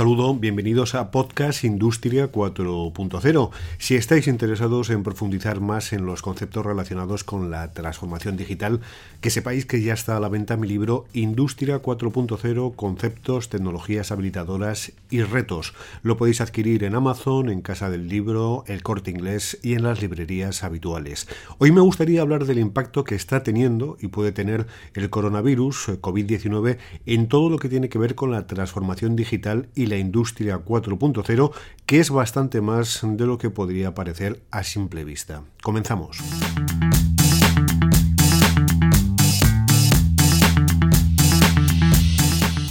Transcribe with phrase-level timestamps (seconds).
[0.00, 3.50] Saludo, bienvenidos a Podcast Industria 4.0.
[3.76, 8.80] Si estáis interesados en profundizar más en los conceptos relacionados con la transformación digital,
[9.20, 14.92] que sepáis que ya está a la venta mi libro Industria 4.0, conceptos, tecnologías habilitadoras
[15.10, 15.74] y retos.
[16.02, 20.00] Lo podéis adquirir en Amazon, en Casa del Libro, El Corte Inglés y en las
[20.00, 21.28] librerías habituales.
[21.58, 26.78] Hoy me gustaría hablar del impacto que está teniendo y puede tener el coronavirus COVID-19
[27.04, 31.52] en todo lo que tiene que ver con la transformación digital y la industria 4.0,
[31.84, 35.42] que es bastante más de lo que podría parecer a simple vista.
[35.62, 36.18] Comenzamos.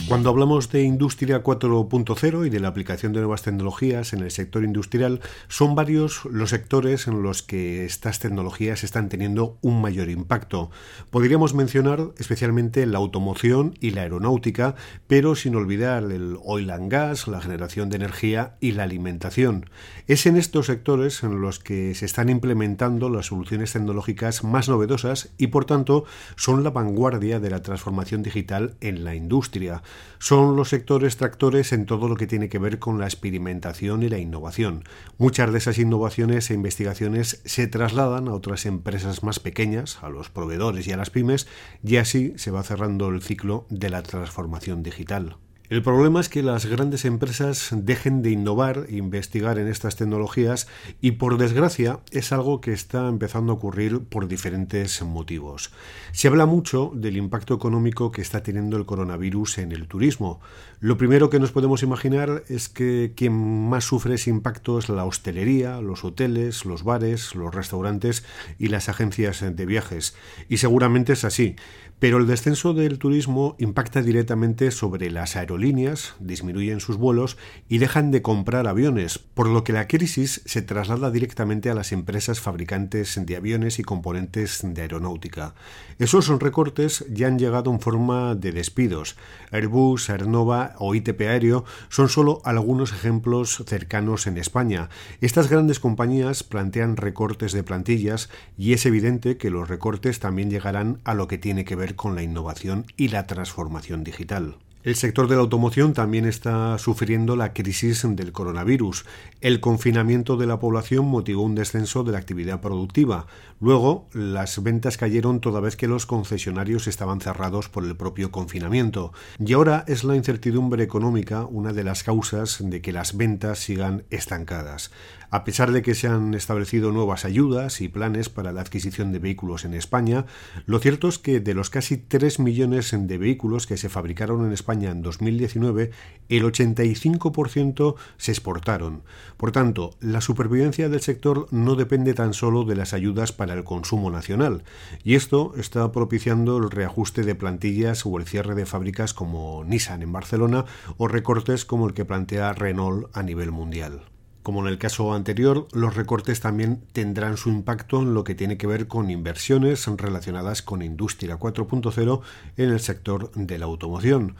[0.09, 4.63] Cuando hablamos de Industria 4.0 y de la aplicación de nuevas tecnologías en el sector
[4.63, 10.71] industrial, son varios los sectores en los que estas tecnologías están teniendo un mayor impacto.
[11.11, 14.73] Podríamos mencionar especialmente la automoción y la aeronáutica,
[15.05, 19.69] pero sin olvidar el oil and gas, la generación de energía y la alimentación.
[20.07, 25.29] Es en estos sectores en los que se están implementando las soluciones tecnológicas más novedosas
[25.37, 26.05] y por tanto
[26.35, 29.83] son la vanguardia de la transformación digital en la industria
[30.19, 34.09] son los sectores tractores en todo lo que tiene que ver con la experimentación y
[34.09, 34.83] la innovación.
[35.17, 40.29] Muchas de esas innovaciones e investigaciones se trasladan a otras empresas más pequeñas, a los
[40.29, 41.47] proveedores y a las pymes,
[41.83, 45.37] y así se va cerrando el ciclo de la transformación digital.
[45.69, 50.67] El problema es que las grandes empresas dejen de innovar e investigar en estas tecnologías
[50.99, 55.71] y por desgracia es algo que está empezando a ocurrir por diferentes motivos.
[56.11, 60.41] Se habla mucho del impacto económico que está teniendo el coronavirus en el turismo.
[60.79, 65.05] Lo primero que nos podemos imaginar es que quien más sufre ese impacto es la
[65.05, 68.25] hostelería, los hoteles, los bares, los restaurantes
[68.57, 70.15] y las agencias de viajes.
[70.47, 71.57] Y seguramente es así.
[71.99, 77.35] Pero el descenso del turismo impacta directamente sobre las aerolíneas, disminuyen sus vuelos
[77.67, 81.91] y dejan de comprar aviones, por lo que la crisis se traslada directamente a las
[81.91, 85.55] empresas fabricantes de aviones y componentes de aeronáutica.
[85.97, 89.17] Esos recortes ya han llegado en forma de despidos.
[89.51, 94.87] Airbus, Aernova o ITP Aéreo son solo algunos ejemplos cercanos en España.
[95.19, 100.99] Estas grandes compañías plantean recortes de plantillas y es evidente que los recortes también llegarán
[101.03, 104.55] a lo que tiene que ver con la innovación y la transformación digital.
[104.81, 109.03] El sector de la automoción también está sufriendo la crisis del coronavirus.
[109.41, 113.27] El confinamiento de la población motivó un descenso de la actividad productiva.
[113.59, 119.11] Luego, las ventas cayeron toda vez que los concesionarios estaban cerrados por el propio confinamiento.
[119.37, 124.05] Y ahora es la incertidumbre económica una de las causas de que las ventas sigan
[124.11, 124.91] estancadas.
[125.31, 129.19] A pesar de que se han establecido nuevas ayudas y planes para la adquisición de
[129.19, 130.25] vehículos en España,
[130.65, 134.53] lo cierto es que de los casi 3 millones de vehículos que se fabricaron en
[134.53, 135.91] España en 2019,
[136.29, 139.03] el 85% se exportaron.
[139.37, 143.63] Por tanto, la supervivencia del sector no depende tan solo de las ayudas para el
[143.63, 144.63] consumo nacional,
[145.03, 150.01] y esto está propiciando el reajuste de plantillas o el cierre de fábricas como Nissan
[150.01, 150.65] en Barcelona
[150.97, 154.01] o recortes como el que plantea Renault a nivel mundial.
[154.43, 158.57] Como en el caso anterior, los recortes también tendrán su impacto en lo que tiene
[158.57, 162.21] que ver con inversiones relacionadas con Industria 4.0
[162.55, 164.35] en el sector de la automoción.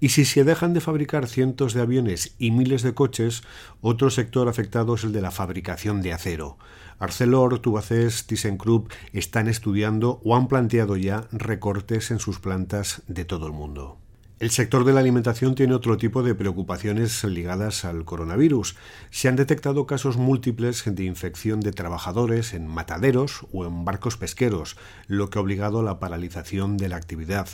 [0.00, 3.42] Y si se dejan de fabricar cientos de aviones y miles de coches,
[3.80, 6.58] otro sector afectado es el de la fabricación de acero.
[6.98, 13.46] Arcelor, Tubacés, ThyssenKrupp están estudiando o han planteado ya recortes en sus plantas de todo
[13.46, 14.03] el mundo.
[14.40, 18.74] El sector de la alimentación tiene otro tipo de preocupaciones ligadas al coronavirus.
[19.10, 24.76] Se han detectado casos múltiples de infección de trabajadores en mataderos o en barcos pesqueros,
[25.06, 27.48] lo que ha obligado a la paralización de la actividad.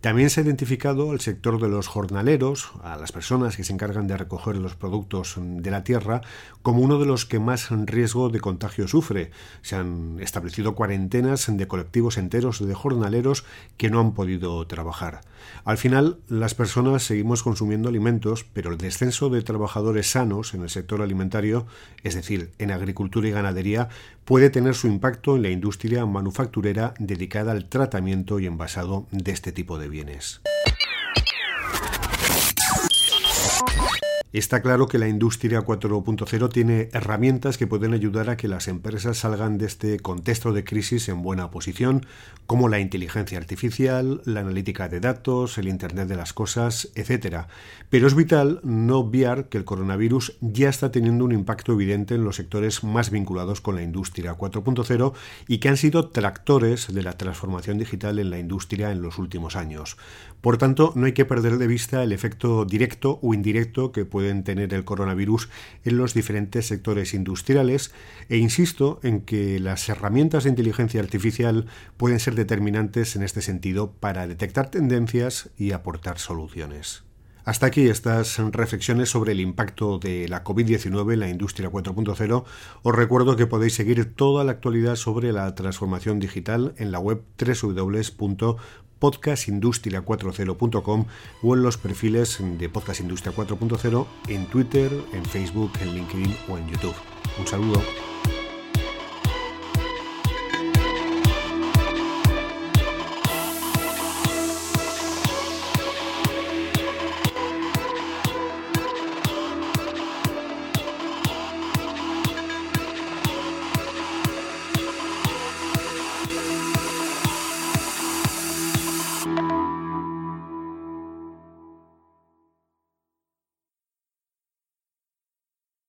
[0.00, 4.06] También se ha identificado el sector de los jornaleros, a las personas que se encargan
[4.06, 6.20] de recoger los productos de la tierra,
[6.62, 9.30] como uno de los que más riesgo de contagio sufre.
[9.62, 13.46] Se han establecido cuarentenas de colectivos enteros de jornaleros
[13.78, 15.22] que no han podido trabajar.
[15.64, 20.70] Al final, las personas seguimos consumiendo alimentos, pero el descenso de trabajadores sanos en el
[20.70, 21.66] sector alimentario,
[22.02, 23.88] es decir, en agricultura y ganadería,
[24.24, 29.52] puede tener su impacto en la industria manufacturera dedicada al tratamiento y envasado de este
[29.52, 30.40] tipo de bienes.
[34.34, 39.18] Está claro que la industria 4.0 tiene herramientas que pueden ayudar a que las empresas
[39.18, 42.04] salgan de este contexto de crisis en buena posición,
[42.48, 47.46] como la inteligencia artificial, la analítica de datos, el Internet de las Cosas, etc.
[47.90, 52.24] Pero es vital no obviar que el coronavirus ya está teniendo un impacto evidente en
[52.24, 55.12] los sectores más vinculados con la industria 4.0
[55.46, 59.54] y que han sido tractores de la transformación digital en la industria en los últimos
[59.54, 59.96] años.
[60.40, 64.42] Por tanto, no hay que perder de vista el efecto directo o indirecto que pueden
[64.42, 65.50] tener el coronavirus
[65.84, 67.92] en los diferentes sectores industriales
[68.30, 71.66] e insisto en que las herramientas de inteligencia artificial
[71.98, 77.04] pueden ser determinantes en este sentido para detectar tendencias y aportar soluciones.
[77.44, 82.44] Hasta aquí estas reflexiones sobre el impacto de la COVID-19 en la industria 4.0.
[82.82, 87.22] Os recuerdo que podéis seguir toda la actualidad sobre la transformación digital en la web
[89.04, 91.04] www.podcastindustria40.com
[91.42, 96.58] o en los perfiles de Podcast Industria 4.0 en Twitter, en Facebook, en LinkedIn o
[96.58, 96.94] en YouTube.
[97.38, 98.13] Un saludo.